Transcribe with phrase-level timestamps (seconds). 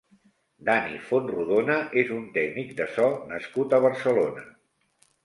[0.69, 4.47] Dani Fontrodona és un tècnic de so nascut a Barcelona.